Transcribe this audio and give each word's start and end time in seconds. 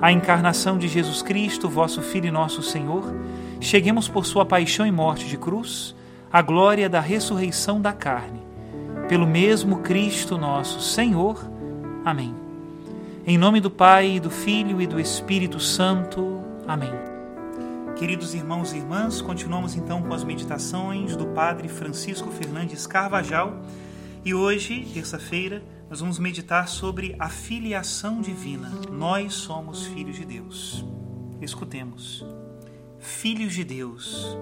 a 0.00 0.12
encarnação 0.12 0.78
de 0.78 0.86
Jesus 0.86 1.22
Cristo, 1.22 1.68
vosso 1.68 2.00
Filho 2.02 2.26
e 2.26 2.30
nosso 2.30 2.62
Senhor, 2.62 3.14
cheguemos 3.60 4.08
por 4.08 4.24
sua 4.24 4.46
paixão 4.46 4.86
e 4.86 4.92
morte 4.92 5.26
de 5.26 5.36
cruz 5.36 5.94
à 6.32 6.40
glória 6.40 6.88
da 6.88 7.00
ressurreição 7.00 7.80
da 7.80 7.92
carne. 7.92 8.40
Pelo 9.08 9.26
mesmo 9.26 9.78
Cristo 9.78 10.38
nosso 10.38 10.80
Senhor. 10.80 11.44
Amém. 12.04 12.34
Em 13.26 13.36
nome 13.36 13.60
do 13.60 13.70
Pai, 13.70 14.16
e 14.16 14.20
do 14.20 14.30
Filho 14.30 14.80
e 14.80 14.86
do 14.86 15.00
Espírito 15.00 15.58
Santo. 15.58 16.40
Amém. 16.66 16.92
Queridos 17.96 18.32
irmãos 18.32 18.72
e 18.72 18.76
irmãs, 18.76 19.20
continuamos 19.20 19.74
então 19.74 20.02
com 20.02 20.14
as 20.14 20.22
meditações 20.22 21.16
do 21.16 21.26
Padre 21.26 21.68
Francisco 21.68 22.30
Fernandes 22.30 22.86
Carvajal 22.86 23.60
e 24.24 24.34
hoje, 24.34 24.86
terça-feira, 24.94 25.62
nós 25.90 26.00
vamos 26.00 26.18
meditar 26.18 26.68
sobre 26.68 27.16
a 27.18 27.30
filiação 27.30 28.20
divina. 28.20 28.70
Nós 28.90 29.32
somos 29.32 29.86
filhos 29.86 30.16
de 30.16 30.24
Deus. 30.24 30.84
Escutemos. 31.40 32.26
Filhos 32.98 33.54
de 33.54 33.64
Deus. 33.64 34.36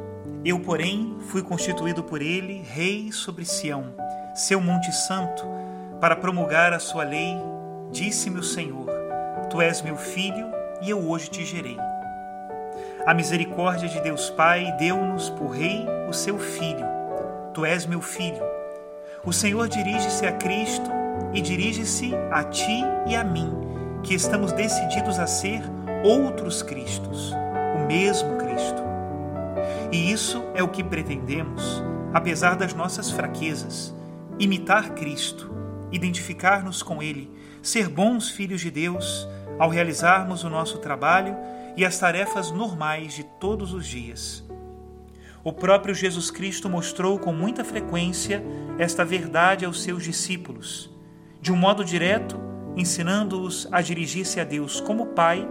Eu, 0.45 0.59
porém, 0.59 1.17
fui 1.29 1.43
constituído 1.43 2.03
por 2.03 2.21
ele 2.21 2.63
rei 2.63 3.13
sobre 3.13 3.45
Sião, 3.45 3.95
seu 4.35 4.61
monte 4.61 4.91
santo, 4.93 5.45
para 6.01 6.17
promulgar 6.17 6.73
a 6.73 6.81
sua 6.81 7.05
lei. 7.05 7.37
Disse-me 7.93 8.41
o 8.41 8.43
Senhor: 8.43 8.89
Tu 9.49 9.61
és 9.61 9.81
meu 9.83 9.97
filho, 9.97 10.49
e 10.83 10.91
eu 10.91 11.09
hoje 11.09 11.31
te 11.31 11.45
gerei. 11.45 11.77
A 13.07 13.15
misericórdia 13.15 13.89
de 13.89 14.01
Deus 14.01 14.31
Pai 14.31 14.75
deu-nos 14.81 15.31
por 15.31 15.51
rei 15.51 15.87
o 16.09 16.13
seu 16.13 16.41
filho. 16.41 16.85
Tu 17.55 17.65
és 17.65 17.87
meu 17.87 18.03
filho. 18.03 18.43
O 19.25 19.33
Senhor 19.33 19.69
dirige-se 19.69 20.27
a 20.27 20.33
Cristo 20.33 20.96
e 21.37 21.41
dirige-se 21.41 22.13
a 22.31 22.43
ti 22.45 22.83
e 23.07 23.15
a 23.15 23.23
mim, 23.23 23.53
que 24.03 24.15
estamos 24.15 24.53
decididos 24.53 25.19
a 25.19 25.27
ser 25.27 25.63
outros 26.03 26.63
Cristos, 26.63 27.33
o 27.77 27.87
mesmo 27.87 28.37
Cristo. 28.39 28.83
E 29.93 30.11
isso 30.11 30.45
é 30.55 30.63
o 30.63 30.69
que 30.69 30.83
pretendemos, 30.83 31.83
apesar 32.15 32.57
das 32.57 32.73
nossas 32.73 33.11
fraquezas, 33.11 33.95
imitar 34.39 34.95
Cristo, 34.95 35.55
identificar-nos 35.93 36.83
com 36.83 37.03
Ele, 37.03 37.31
ser 37.63 37.89
bons 37.89 38.31
filhos 38.31 38.61
de 38.61 38.71
Deus 38.71 39.29
ao 39.59 39.69
realizarmos 39.69 40.43
o 40.43 40.51
nosso 40.51 40.79
trabalho 40.79 41.37
e 41.77 41.85
as 41.85 41.99
tarefas 41.99 42.51
normais 42.51 43.13
de 43.13 43.25
todos 43.25 43.75
os 43.75 43.87
dias. 43.87 44.43
O 45.45 45.53
próprio 45.53 45.95
Jesus 45.95 46.31
Cristo 46.31 46.69
mostrou 46.69 47.19
com 47.19 47.33
muita 47.33 47.63
frequência 47.63 48.43
esta 48.79 49.05
verdade 49.05 49.65
aos 49.65 49.83
seus 49.83 50.03
discípulos 50.03 50.96
de 51.41 51.53
um 51.53 51.57
modo 51.57 51.85
direto, 51.85 52.39
ensinando-os 52.77 53.69
a 53.71 53.81
dirigir-se 53.81 54.41
a 54.41 54.45
Deus 54.45 54.81
como 54.81 55.07
Pai, 55.07 55.49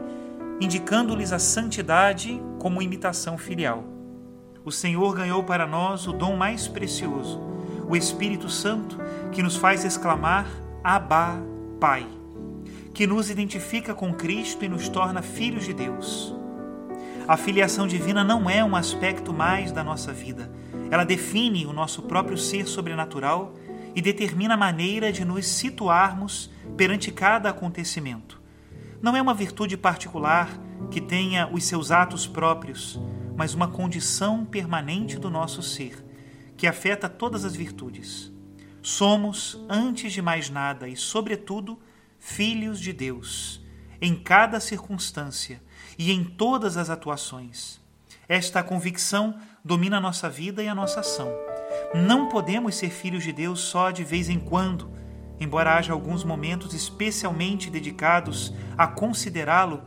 indicando-lhes 0.59 1.31
a 1.31 1.39
santidade 1.39 2.41
como 2.59 2.81
imitação 2.81 3.37
filial. 3.37 3.83
O 4.63 4.71
Senhor 4.71 5.13
ganhou 5.13 5.43
para 5.43 5.67
nós 5.67 6.07
o 6.07 6.13
dom 6.13 6.35
mais 6.35 6.67
precioso, 6.67 7.39
o 7.87 7.95
Espírito 7.95 8.49
Santo, 8.49 8.97
que 9.31 9.43
nos 9.43 9.55
faz 9.55 9.85
exclamar: 9.85 10.47
Abá, 10.83 11.37
Pai, 11.79 12.07
que 12.93 13.05
nos 13.05 13.29
identifica 13.29 13.93
com 13.93 14.13
Cristo 14.13 14.65
e 14.65 14.69
nos 14.69 14.89
torna 14.89 15.21
filhos 15.21 15.65
de 15.65 15.73
Deus. 15.73 16.33
A 17.27 17.37
filiação 17.37 17.87
divina 17.87 18.23
não 18.23 18.49
é 18.49 18.63
um 18.63 18.75
aspecto 18.75 19.33
mais 19.33 19.71
da 19.71 19.83
nossa 19.83 20.13
vida. 20.13 20.51
Ela 20.91 21.03
define 21.03 21.65
o 21.65 21.73
nosso 21.73 22.03
próprio 22.03 22.37
ser 22.37 22.67
sobrenatural 22.67 23.53
e 23.95 24.01
determina 24.01 24.55
a 24.55 24.57
maneira 24.57 25.11
de 25.11 25.23
nos 25.23 25.47
situarmos 25.47 26.51
perante 26.75 27.11
cada 27.11 27.49
acontecimento. 27.49 28.41
Não 29.01 29.15
é 29.15 29.21
uma 29.21 29.33
virtude 29.33 29.77
particular 29.77 30.59
que 30.91 30.99
tenha 30.99 31.47
os 31.47 31.63
seus 31.63 31.91
atos 31.91 32.27
próprios, 32.27 32.99
mas 33.37 33.53
uma 33.53 33.69
condição 33.69 34.45
permanente 34.45 35.17
do 35.17 35.29
nosso 35.29 35.63
ser, 35.63 36.03
que 36.57 36.67
afeta 36.67 37.07
todas 37.07 37.45
as 37.45 37.55
virtudes. 37.55 38.31
Somos, 38.81 39.59
antes 39.69 40.11
de 40.11 40.21
mais 40.21 40.49
nada 40.49 40.87
e 40.87 40.95
sobretudo, 40.95 41.79
filhos 42.19 42.79
de 42.79 42.91
Deus, 42.91 43.63
em 44.01 44.15
cada 44.15 44.59
circunstância 44.59 45.61
e 45.97 46.11
em 46.11 46.23
todas 46.23 46.77
as 46.77 46.89
atuações. 46.89 47.81
Esta 48.27 48.61
convicção 48.63 49.39
domina 49.63 49.97
a 49.97 50.01
nossa 50.01 50.29
vida 50.29 50.61
e 50.61 50.67
a 50.67 50.75
nossa 50.75 50.99
ação 50.99 51.54
não 51.93 52.29
podemos 52.29 52.75
ser 52.75 52.89
filhos 52.89 53.23
de 53.23 53.31
Deus 53.31 53.59
só 53.59 53.91
de 53.91 54.03
vez 54.03 54.29
em 54.29 54.39
quando, 54.39 54.89
embora 55.39 55.75
haja 55.75 55.93
alguns 55.93 56.23
momentos 56.23 56.73
especialmente 56.73 57.69
dedicados 57.69 58.53
a 58.77 58.87
considerá-lo, 58.87 59.81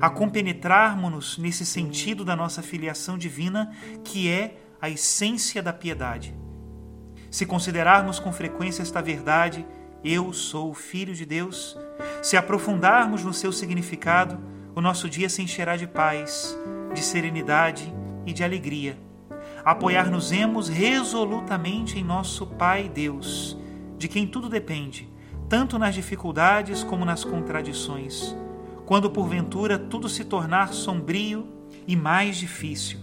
a 0.00 0.08
compenetrarmos-nos 0.08 1.38
nesse 1.38 1.66
sentido 1.66 2.24
da 2.24 2.34
nossa 2.34 2.62
filiação 2.62 3.18
divina, 3.18 3.72
que 4.02 4.30
é 4.30 4.56
a 4.80 4.88
essência 4.88 5.62
da 5.62 5.72
piedade. 5.72 6.34
Se 7.30 7.44
considerarmos 7.44 8.18
com 8.18 8.32
frequência 8.32 8.82
esta 8.82 9.02
verdade, 9.02 9.66
eu 10.02 10.32
sou 10.32 10.72
filho 10.74 11.14
de 11.14 11.24
Deus, 11.24 11.76
se 12.22 12.36
aprofundarmos 12.36 13.24
no 13.24 13.32
seu 13.32 13.52
significado, 13.52 14.38
o 14.74 14.80
nosso 14.80 15.08
dia 15.08 15.28
se 15.28 15.42
encherá 15.42 15.76
de 15.76 15.86
paz, 15.86 16.56
de 16.94 17.02
serenidade 17.02 17.92
e 18.26 18.32
de 18.32 18.44
alegria 18.44 18.96
apoiar-nos-emos 19.64 20.68
resolutamente 20.68 21.98
em 21.98 22.04
nosso 22.04 22.46
Pai 22.46 22.88
Deus, 22.88 23.56
de 23.96 24.08
quem 24.08 24.26
tudo 24.26 24.48
depende, 24.48 25.08
tanto 25.48 25.78
nas 25.78 25.94
dificuldades 25.94 26.84
como 26.84 27.04
nas 27.04 27.24
contradições, 27.24 28.36
quando 28.84 29.10
porventura 29.10 29.78
tudo 29.78 30.08
se 30.08 30.24
tornar 30.24 30.74
sombrio 30.74 31.48
e 31.86 31.96
mais 31.96 32.36
difícil. 32.36 32.98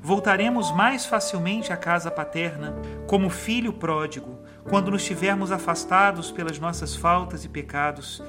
Voltaremos 0.00 0.72
mais 0.72 1.04
facilmente 1.04 1.72
à 1.72 1.76
casa 1.76 2.10
paterna, 2.10 2.74
como 3.06 3.28
filho 3.28 3.72
pródigo, 3.72 4.40
quando 4.64 4.90
nos 4.90 5.04
tivermos 5.04 5.52
afastados 5.52 6.30
pelas 6.32 6.58
nossas 6.58 6.96
faltas 6.96 7.44
e 7.44 7.48
pecados. 7.48 8.22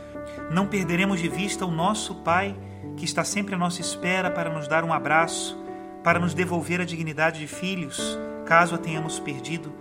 Não 0.51 0.67
perderemos 0.67 1.19
de 1.19 1.29
vista 1.29 1.65
o 1.65 1.71
nosso 1.71 2.15
Pai, 2.15 2.55
que 2.97 3.05
está 3.05 3.23
sempre 3.23 3.55
à 3.55 3.57
nossa 3.57 3.81
espera 3.81 4.29
para 4.29 4.53
nos 4.53 4.67
dar 4.67 4.83
um 4.83 4.93
abraço 4.93 5.62
para 6.03 6.19
nos 6.19 6.33
devolver 6.33 6.81
a 6.81 6.85
dignidade 6.85 7.39
de 7.39 7.47
filhos, 7.47 8.19
caso 8.45 8.75
a 8.75 8.77
tenhamos 8.77 9.19
perdido, 9.19 9.73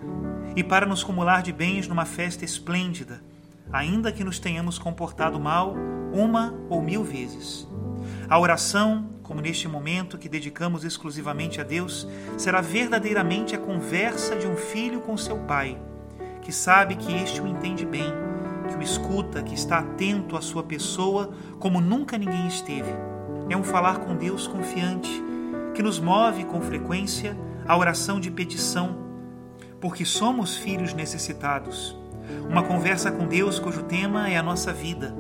e 0.55 0.63
para 0.63 0.87
nos 0.87 1.03
cumular 1.03 1.43
de 1.43 1.53
bens 1.53 1.89
numa 1.89 2.05
festa 2.05 2.45
esplêndida, 2.45 3.21
ainda 3.73 4.13
que 4.13 4.23
nos 4.23 4.39
tenhamos 4.39 4.79
comportado 4.79 5.41
mal 5.41 5.75
uma 6.13 6.55
ou 6.69 6.81
mil 6.81 7.03
vezes. 7.03 7.67
A 8.29 8.39
oração, 8.39 9.11
como 9.23 9.41
neste 9.41 9.67
momento 9.67 10.19
que 10.19 10.29
dedicamos 10.29 10.85
exclusivamente 10.85 11.61
a 11.61 11.65
Deus, 11.65 12.07
será 12.37 12.61
verdadeiramente 12.61 13.55
a 13.55 13.59
conversa 13.59 14.37
de 14.37 14.47
um 14.47 14.57
filho 14.57 15.01
com 15.01 15.17
seu 15.17 15.39
pai, 15.39 15.77
que 16.41 16.53
sabe 16.53 16.97
que 16.97 17.13
este 17.15 17.41
o 17.41 17.47
entende 17.47 17.85
bem, 17.85 18.13
que 18.69 18.77
o 18.77 18.83
escuta, 18.83 19.43
que 19.43 19.55
está 19.55 19.79
atento 19.79 20.37
à 20.37 20.41
sua 20.41 20.63
pessoa 20.63 21.33
como 21.59 21.81
nunca 21.81 22.17
ninguém 22.17 22.47
esteve. 22.47 22.91
É 23.49 23.57
um 23.57 23.65
falar 23.65 23.99
com 23.99 24.17
Deus 24.17 24.47
confiante, 24.47 25.11
que 25.75 25.83
nos 25.83 25.99
move 25.99 26.45
com 26.45 26.61
frequência 26.61 27.37
à 27.67 27.77
oração 27.77 28.21
de 28.21 28.31
petição, 28.31 28.99
porque 29.81 30.05
somos 30.05 30.57
filhos 30.57 30.93
necessitados. 30.93 31.97
Uma 32.49 32.63
conversa 32.63 33.11
com 33.11 33.27
Deus 33.27 33.59
cujo 33.59 33.83
tema 33.83 34.29
é 34.29 34.37
a 34.37 34.43
nossa 34.43 34.73
vida, 34.73 35.15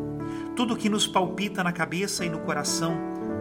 tudo 0.54 0.74
o 0.74 0.76
que 0.76 0.88
nos 0.88 1.06
palpita 1.06 1.64
na 1.64 1.72
cabeça 1.72 2.24
e 2.24 2.30
no 2.30 2.40
coração, 2.40 2.94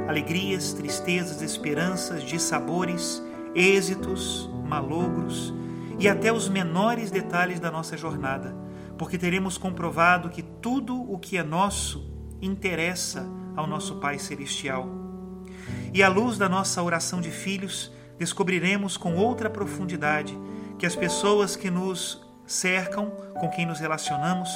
alegrias, 0.07 0.73
tristezas, 0.73 1.41
esperanças, 1.41 2.23
dissabores, 2.23 3.21
êxitos, 3.53 4.49
malogros 4.65 5.53
e 5.99 6.07
até 6.07 6.31
os 6.31 6.49
menores 6.49 7.11
detalhes 7.11 7.59
da 7.59 7.69
nossa 7.69 7.97
jornada, 7.97 8.55
porque 8.97 9.17
teremos 9.17 9.57
comprovado 9.57 10.29
que 10.29 10.41
tudo 10.41 10.95
o 10.95 11.19
que 11.19 11.37
é 11.37 11.43
nosso 11.43 12.09
interessa 12.41 13.27
ao 13.55 13.67
nosso 13.67 13.97
Pai 13.97 14.17
Celestial. 14.17 15.00
E 15.93 16.01
à 16.01 16.07
luz 16.07 16.37
da 16.37 16.47
nossa 16.47 16.81
oração 16.81 17.19
de 17.19 17.29
filhos, 17.29 17.91
descobriremos 18.17 18.95
com 18.95 19.15
outra 19.15 19.49
profundidade 19.49 20.37
que 20.79 20.85
as 20.85 20.95
pessoas 20.95 21.55
que 21.55 21.69
nos 21.69 22.21
cercam, 22.45 23.11
com 23.39 23.49
quem 23.49 23.65
nos 23.65 23.79
relacionamos, 23.79 24.49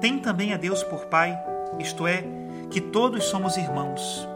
têm 0.00 0.18
também 0.18 0.54
a 0.54 0.56
Deus 0.56 0.82
por 0.84 1.06
Pai, 1.06 1.36
isto 1.78 2.06
é, 2.06 2.24
que 2.70 2.80
todos 2.80 3.24
somos 3.24 3.56
irmãos. 3.56 4.28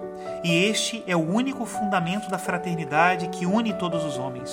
E 0.43 0.65
este 0.65 1.05
é 1.07 1.15
o 1.15 1.21
único 1.21 1.65
fundamento 1.67 2.29
da 2.31 2.39
fraternidade 2.39 3.29
que 3.29 3.47
une 3.47 3.73
todos 3.75 4.05
os 4.05 4.19
homens. 4.19 4.51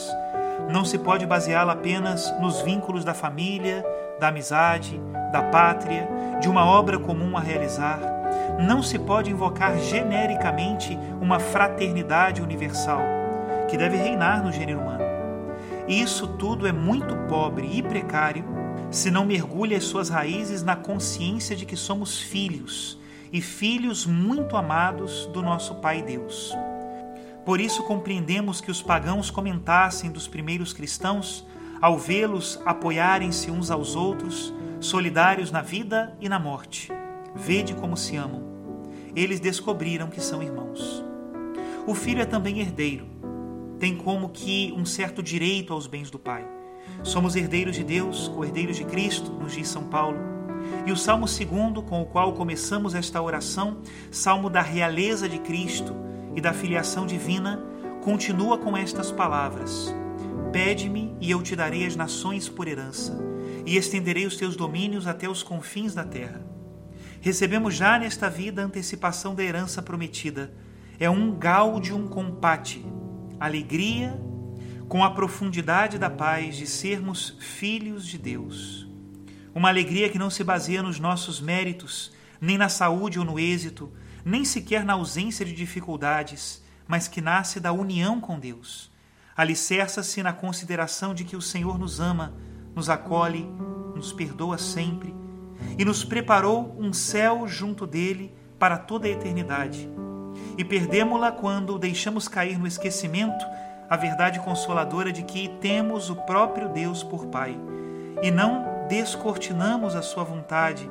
Não 0.69 0.85
se 0.85 0.97
pode 0.97 1.25
baseá-la 1.25 1.73
apenas 1.73 2.31
nos 2.39 2.61
vínculos 2.61 3.03
da 3.03 3.13
família, 3.13 3.85
da 4.19 4.27
amizade, 4.27 4.99
da 5.31 5.41
pátria, 5.43 6.07
de 6.41 6.49
uma 6.49 6.65
obra 6.65 6.99
comum 6.99 7.37
a 7.37 7.39
realizar. 7.39 8.16
Não 8.59 8.81
se 8.81 8.97
pode 8.97 9.31
invocar 9.31 9.77
genericamente 9.77 10.97
uma 11.21 11.39
fraternidade 11.39 12.41
universal 12.41 13.01
que 13.69 13.77
deve 13.77 13.97
reinar 13.97 14.43
no 14.43 14.51
gênero 14.51 14.79
humano. 14.79 15.03
Isso 15.87 16.27
tudo 16.27 16.67
é 16.67 16.71
muito 16.71 17.15
pobre 17.27 17.69
e 17.71 17.81
precário 17.81 18.43
se 18.89 19.11
não 19.11 19.25
mergulha 19.25 19.77
as 19.77 19.83
suas 19.83 20.09
raízes 20.09 20.63
na 20.63 20.75
consciência 20.75 21.55
de 21.55 21.65
que 21.65 21.75
somos 21.75 22.19
filhos 22.19 22.97
e 23.31 23.41
filhos 23.41 24.05
muito 24.05 24.55
amados 24.55 25.25
do 25.27 25.41
nosso 25.41 25.75
Pai 25.75 26.01
Deus. 26.01 26.55
Por 27.45 27.59
isso 27.61 27.83
compreendemos 27.83 28.59
que 28.59 28.71
os 28.71 28.81
pagãos 28.81 29.29
comentassem 29.29 30.11
dos 30.11 30.27
primeiros 30.27 30.73
cristãos 30.73 31.45
ao 31.81 31.97
vê-los 31.97 32.59
apoiarem-se 32.65 33.51
uns 33.51 33.69
aos 33.69 33.95
outros, 33.95 34.53
solidários 34.79 35.51
na 35.51 35.61
vida 35.61 36.13
e 36.19 36.27
na 36.27 36.39
morte. 36.39 36.91
Vede 37.37 37.73
como 37.73 37.95
se 37.95 38.17
amam. 38.17 38.43
Eles 39.15 39.39
descobriram 39.39 40.09
que 40.09 40.19
são 40.19 40.43
irmãos. 40.43 41.03
O 41.85 41.93
filho 41.93 42.21
é 42.21 42.25
também 42.25 42.59
herdeiro 42.59 43.17
tem 43.79 43.95
como 43.95 44.29
que 44.29 44.73
um 44.75 44.85
certo 44.85 45.21
direito 45.21 45.73
aos 45.73 45.87
bens 45.87 46.09
do 46.09 46.19
Pai. 46.19 46.45
Somos 47.03 47.35
herdeiros 47.35 47.75
de 47.75 47.83
Deus, 47.83 48.27
co-herdeiros 48.27 48.77
de 48.77 48.83
Cristo, 48.83 49.31
nos 49.31 49.53
diz 49.53 49.67
São 49.67 49.83
Paulo. 49.83 50.17
E 50.85 50.91
o 50.91 50.97
Salmo 50.97 51.27
segundo, 51.27 51.81
com 51.81 52.01
o 52.01 52.05
qual 52.05 52.33
começamos 52.33 52.95
esta 52.95 53.21
oração, 53.21 53.77
Salmo 54.11 54.49
da 54.49 54.61
realeza 54.61 55.29
de 55.29 55.37
Cristo 55.39 55.95
e 56.35 56.41
da 56.41 56.53
filiação 56.53 57.05
divina, 57.05 57.63
continua 58.01 58.57
com 58.57 58.75
estas 58.75 59.11
palavras: 59.11 59.93
Pede-me 60.51 61.15
e 61.21 61.29
eu 61.29 61.41
te 61.43 61.55
darei 61.55 61.85
as 61.85 61.95
nações 61.95 62.49
por 62.49 62.67
herança, 62.67 63.17
e 63.65 63.77
estenderei 63.77 64.25
os 64.25 64.37
teus 64.37 64.55
domínios 64.55 65.05
até 65.07 65.29
os 65.29 65.43
confins 65.43 65.93
da 65.93 66.03
terra. 66.03 66.56
Recebemos 67.21 67.75
já 67.75 67.97
nesta 67.97 68.29
vida 68.29 68.61
a 68.61 68.65
antecipação 68.65 69.33
da 69.33 69.43
herança 69.43 69.81
prometida. 69.81 70.53
É 70.99 71.09
um 71.09 71.31
gaudium 71.31 72.07
compate, 72.07 72.85
alegria 73.39 74.19
com 74.87 75.03
a 75.03 75.11
profundidade 75.11 75.97
da 75.97 76.09
paz 76.09 76.55
de 76.55 76.65
sermos 76.65 77.35
filhos 77.39 78.05
de 78.05 78.17
Deus. 78.17 78.87
Uma 79.53 79.69
alegria 79.69 80.09
que 80.09 80.19
não 80.19 80.29
se 80.29 80.43
baseia 80.43 80.81
nos 80.81 80.99
nossos 80.99 81.41
méritos, 81.41 82.13
nem 82.39 82.57
na 82.57 82.69
saúde 82.69 83.19
ou 83.19 83.25
no 83.25 83.39
êxito, 83.39 83.91
nem 84.23 84.45
sequer 84.45 84.85
na 84.85 84.93
ausência 84.93 85.45
de 85.45 85.53
dificuldades, 85.53 86.63
mas 86.87 87.07
que 87.07 87.19
nasce 87.19 87.59
da 87.59 87.73
união 87.73 88.21
com 88.21 88.39
Deus. 88.39 88.91
Alicerça-se 89.35 90.23
na 90.23 90.31
consideração 90.31 91.13
de 91.13 91.23
que 91.23 91.35
o 91.35 91.41
Senhor 91.41 91.77
nos 91.77 91.99
ama, 91.99 92.33
nos 92.75 92.89
acolhe, 92.89 93.45
nos 93.95 94.13
perdoa 94.13 94.57
sempre 94.57 95.16
e 95.77 95.83
nos 95.83 96.03
preparou 96.03 96.75
um 96.77 96.93
céu 96.93 97.47
junto 97.47 97.87
dele 97.87 98.31
para 98.59 98.77
toda 98.77 99.07
a 99.07 99.11
eternidade 99.11 99.89
e 100.57 100.63
perdemos-la 100.63 101.31
quando 101.31 101.77
deixamos 101.77 102.27
cair 102.27 102.57
no 102.57 102.67
esquecimento 102.67 103.45
a 103.89 103.95
verdade 103.95 104.39
consoladora 104.39 105.11
de 105.11 105.23
que 105.23 105.47
temos 105.61 106.09
o 106.09 106.15
próprio 106.15 106.67
Deus 106.69 107.03
por 107.03 107.27
Pai 107.27 107.57
e 108.21 108.31
não 108.31 108.65
descortinamos 108.89 109.95
a 109.95 110.01
sua 110.01 110.23
vontade, 110.23 110.89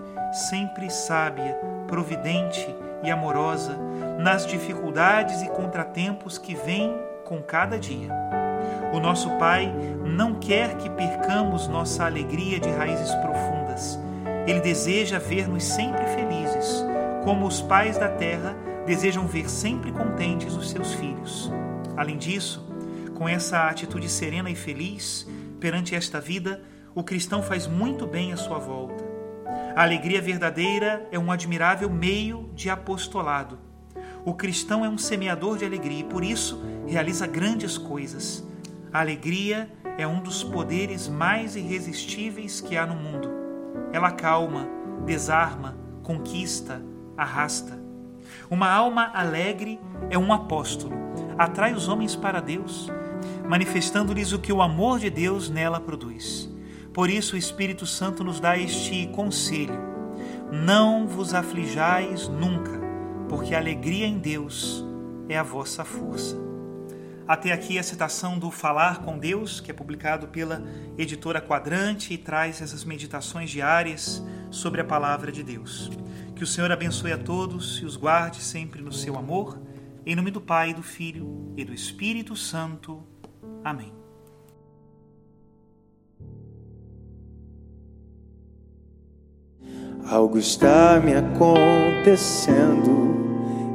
sempre 0.49 0.89
sábia, 0.91 1.59
providente 1.89 2.75
e 3.03 3.11
amorosa, 3.11 3.77
nas 4.19 4.47
dificuldades 4.47 5.43
e 5.43 5.49
contratempos 5.49 6.39
que 6.39 6.55
vêm 6.55 6.95
com 7.25 7.43
cada 7.43 7.79
dia. 7.79 8.09
O 8.93 9.01
nosso 9.01 9.31
Pai 9.39 9.75
não 10.05 10.35
quer 10.35 10.77
que 10.77 10.89
percamos 10.89 11.67
nossa 11.67 12.05
alegria 12.07 12.61
de 12.61 12.71
raízes 12.71 13.13
profundas. 13.17 13.99
Ele 14.47 14.61
deseja 14.61 15.19
ver-nos 15.19 15.65
sempre 15.65 16.07
felizes, 16.07 16.85
como 17.25 17.47
os 17.47 17.61
pais 17.61 17.99
da 17.99 18.09
terra 18.09 18.57
desejam 18.87 19.27
ver 19.27 19.51
sempre 19.51 19.91
contentes 19.91 20.55
os 20.55 20.71
seus 20.71 20.95
filhos. 20.95 21.51
Além 21.97 22.17
disso, 22.17 22.65
com 23.17 23.29
essa 23.29 23.69
atitude 23.69 24.09
serena 24.09 24.49
e 24.49 24.55
feliz 24.55 25.27
perante 25.59 25.97
esta 25.97 26.21
vida, 26.21 26.63
o 26.95 27.03
cristão 27.03 27.43
faz 27.43 27.67
muito 27.67 28.07
bem 28.07 28.33
à 28.33 28.37
sua 28.37 28.59
volta. 28.59 29.05
A 29.75 29.83
alegria 29.83 30.23
verdadeira 30.23 31.07
é 31.11 31.19
um 31.19 31.33
admirável 31.33 31.91
meio 31.91 32.49
de 32.55 32.71
apostolado. 32.71 33.59
O 34.25 34.33
cristão 34.33 34.85
é 34.85 34.89
um 34.89 34.97
semeador 34.97 35.59
de 35.59 35.65
alegria 35.65 36.01
e 36.01 36.05
por 36.05 36.23
isso 36.23 36.63
realiza 36.87 37.27
grandes 37.27 37.77
coisas. 37.77 38.47
A 38.93 39.01
alegria 39.01 39.69
é 39.99 40.07
um 40.07 40.21
dos 40.21 40.45
poderes 40.45 41.09
mais 41.09 41.57
irresistíveis 41.57 42.61
que 42.61 42.77
há 42.77 42.87
no 42.87 42.95
mundo. 42.95 43.36
Ela 43.97 44.11
calma, 44.11 44.69
desarma, 45.07 45.75
conquista, 46.03 46.83
arrasta. 47.17 47.83
Uma 48.51 48.71
alma 48.71 49.11
alegre 49.15 49.81
é 50.11 50.19
um 50.19 50.35
apóstolo, 50.35 50.95
atrai 51.39 51.73
os 51.73 51.89
homens 51.89 52.15
para 52.15 52.43
Deus, 52.43 52.93
manifestando-lhes 53.49 54.35
o 54.35 54.39
que 54.39 54.53
o 54.53 54.61
amor 54.61 54.99
de 54.99 55.09
Deus 55.09 55.49
nela 55.49 55.81
produz. 55.81 56.47
Por 56.93 57.09
isso 57.09 57.37
o 57.37 57.39
Espírito 57.39 57.87
Santo 57.87 58.23
nos 58.23 58.39
dá 58.39 58.59
este 58.59 59.07
conselho: 59.15 59.81
não 60.53 61.07
vos 61.07 61.33
aflijais 61.33 62.29
nunca, 62.29 62.79
porque 63.31 63.55
a 63.55 63.59
alegria 63.59 64.07
em 64.07 64.19
Deus 64.19 64.85
é 65.27 65.39
a 65.39 65.43
vossa 65.43 65.87
força. 65.87 66.46
Até 67.29 67.51
aqui 67.51 67.77
a 67.77 67.83
citação 67.83 68.39
do 68.39 68.53
Falar 68.53 69.01
com 69.03 69.19
Deus, 69.19 69.59
que 69.61 69.69
é 69.69 69.75
publicado 69.75 70.29
pela 70.29 70.63
editora 70.97 71.41
Quadrante 71.41 72.15
e 72.15 72.19
traz 72.19 72.63
essas 72.63 72.85
meditações 72.85 73.51
diárias 73.51 74.23
sobre 74.49 74.81
a 74.81 74.85
palavra 74.85 75.33
de 75.33 75.43
Deus. 75.43 75.91
Que 76.37 76.45
o 76.45 76.47
Senhor 76.47 76.71
abençoe 76.71 77.11
a 77.11 77.19
todos 77.19 77.81
e 77.81 77.85
os 77.85 77.97
guarde 77.97 78.41
sempre 78.41 78.81
no 78.81 78.93
seu 78.93 79.19
amor. 79.19 79.61
Em 80.05 80.15
nome 80.15 80.31
do 80.31 80.41
Pai, 80.41 80.73
do 80.73 80.85
Filho 80.85 81.53
e 81.57 81.65
do 81.65 81.75
Espírito 81.75 82.37
Santo. 82.37 83.03
Amém. 83.65 83.93
Algo 90.09 90.39
está 90.39 91.01
me 91.01 91.13
acontecendo, 91.13 92.61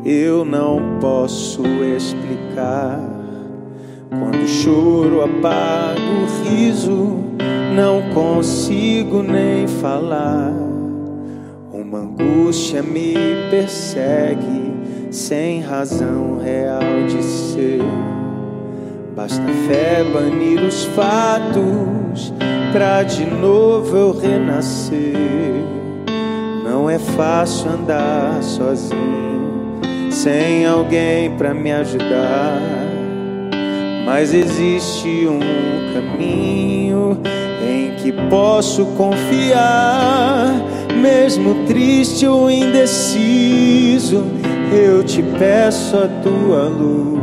eu 0.06 0.46
não 0.46 0.98
posso 1.02 1.66
explicar. 1.84 3.11
Quando 4.12 4.46
choro, 4.46 5.22
apago 5.22 6.02
o 6.02 6.44
riso, 6.44 7.16
não 7.74 8.14
consigo 8.14 9.24
nem 9.24 9.66
falar. 9.66 10.52
Uma 11.72 12.00
angústia 12.00 12.84
me 12.84 13.14
persegue 13.50 15.10
sem 15.12 15.62
razão 15.62 16.40
real 16.44 17.08
de 17.08 17.24
ser. 17.24 17.82
Basta 19.16 19.48
fé 19.70 20.04
banir 20.04 20.62
os 20.62 20.84
fatos 20.88 22.34
pra 22.74 23.04
de 23.04 23.26
novo 23.26 23.96
eu 23.96 24.12
renascer. 24.12 25.16
Não 26.66 26.90
é 26.90 27.00
fácil 27.00 27.72
andar 27.72 28.44
sozinho, 28.44 29.80
sem 30.10 30.66
alguém 30.66 31.32
para 31.38 31.54
me 31.54 31.72
ajudar. 31.72 32.91
Mas 34.14 34.34
existe 34.34 35.26
um 35.26 35.40
caminho 35.94 37.18
em 37.66 37.96
que 37.96 38.12
posso 38.30 38.86
confiar, 38.98 40.54
mesmo 41.02 41.66
triste 41.66 42.28
ou 42.28 42.52
indeciso, 42.52 44.26
eu 44.70 45.02
te 45.02 45.24
peço 45.24 45.96
a 45.96 46.10
tua 46.22 46.64
luz. 46.64 47.22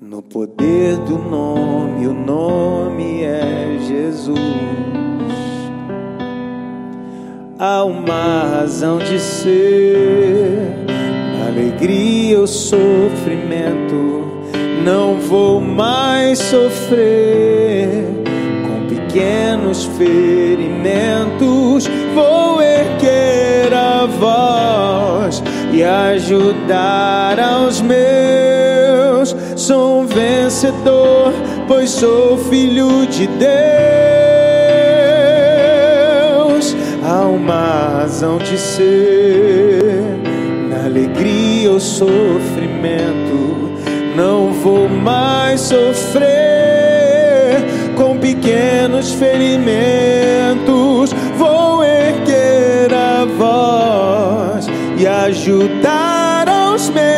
No 0.00 0.22
poder 0.22 0.96
do 0.98 1.18
nome, 1.18 2.06
o 2.06 2.14
nome 2.14 3.24
é 3.24 3.76
Jesus. 3.88 4.38
Há 7.58 7.82
uma 7.84 8.44
razão 8.60 8.98
de 8.98 9.18
ser, 9.18 10.43
alegria 11.84 12.40
ou 12.40 12.46
sofrimento. 12.46 14.24
Não 14.82 15.16
vou 15.16 15.60
mais 15.60 16.38
sofrer 16.38 18.06
com 18.62 18.86
pequenos 18.88 19.84
ferimentos. 19.98 21.86
Vou 22.14 22.62
erguer 22.62 23.72
a 23.74 24.06
voz 24.06 25.42
e 25.72 25.82
ajudar 25.82 27.38
aos 27.38 27.80
meus 27.80 29.34
sou 29.56 30.00
um 30.00 30.06
vencedor, 30.06 31.32
pois 31.66 31.90
sou 31.90 32.36
filho 32.36 33.06
de 33.06 33.26
Deus. 33.26 33.44
Há 37.02 37.22
uma 37.26 37.98
razão 38.00 38.36
de 38.38 38.58
ser, 38.58 39.73
sofrimento, 41.84 43.70
não 44.16 44.52
vou 44.52 44.88
mais 44.88 45.60
sofrer 45.60 46.24
com 47.96 48.18
pequenos 48.18 49.12
ferimentos. 49.12 49.74
Vou 51.36 51.84
erguer 51.84 52.92
a 52.92 53.24
voz 53.24 54.66
e 54.98 55.06
ajudar 55.06 56.48
aos 56.48 56.88
meus 56.90 57.14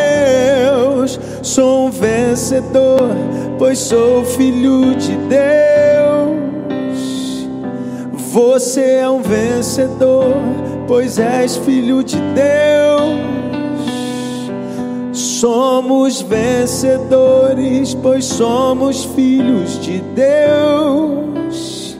Sou 1.47 1.87
um 1.87 1.89
vencedor, 1.89 3.09
pois 3.57 3.79
sou 3.79 4.25
filho 4.25 4.93
de 4.95 5.15
Deus. 5.15 5.47
Você 8.33 8.81
é 8.81 9.09
um 9.09 9.21
vencedor, 9.21 10.35
pois 10.87 11.17
és 11.17 11.55
filho 11.55 12.03
de 12.03 12.17
Deus. 12.17 13.46
Somos 15.39 16.23
vencedores, 16.23 17.93
pois 17.93 18.25
somos 18.25 19.05
filhos 19.05 19.79
de 19.79 20.01
Deus. 20.15 21.95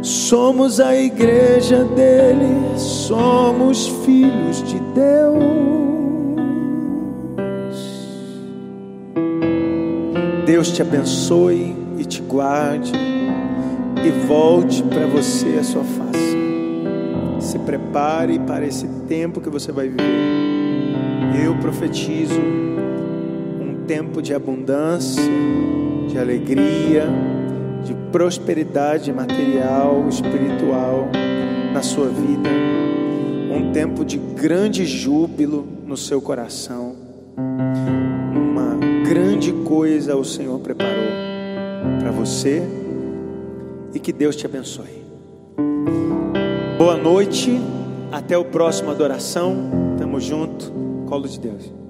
Somos 0.00 0.78
a 0.78 0.94
igreja 0.94 1.82
dele, 1.82 2.78
somos 2.78 3.88
filhos 4.04 4.62
de 4.62 4.78
Deus. 4.94 5.34
Deus 10.46 10.70
te 10.70 10.80
abençoe 10.80 11.74
e 11.98 12.04
te 12.04 12.22
guarde 12.22 12.92
e 13.96 14.10
volte 14.28 14.80
para 14.84 15.08
você 15.08 15.56
a 15.58 15.64
sua 15.64 15.82
face. 15.82 16.36
Se 17.40 17.58
prepare 17.58 18.38
para 18.38 18.64
esse 18.64 18.86
tempo 19.08 19.40
que 19.40 19.50
você 19.50 19.72
vai 19.72 19.88
viver. 19.88 20.53
Eu 21.44 21.56
profetizo 21.56 22.40
um 22.40 23.84
tempo 23.86 24.20
de 24.20 24.34
abundância, 24.34 25.22
de 26.08 26.18
alegria, 26.18 27.06
de 27.84 27.94
prosperidade 28.10 29.12
material, 29.12 30.08
espiritual 30.08 31.08
na 31.72 31.82
sua 31.82 32.08
vida. 32.08 32.50
Um 33.54 33.72
tempo 33.72 34.04
de 34.04 34.18
grande 34.18 34.84
júbilo 34.84 35.66
no 35.86 35.96
seu 35.96 36.20
coração 36.20 37.04
grande 39.14 39.52
coisa 39.52 40.16
o 40.16 40.24
Senhor 40.24 40.58
preparou 40.58 41.12
para 42.00 42.10
você 42.10 42.62
e 43.94 44.00
que 44.00 44.12
Deus 44.12 44.34
te 44.34 44.44
abençoe. 44.44 45.04
Boa 46.76 46.96
noite, 46.96 47.60
até 48.10 48.36
o 48.36 48.44
próximo 48.44 48.90
adoração. 48.90 49.70
Tamo 49.98 50.18
junto, 50.18 50.72
colo 51.14 51.28
de 51.28 51.38
Deus. 51.38 51.83